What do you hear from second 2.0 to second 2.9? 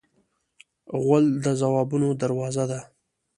دروازه ده.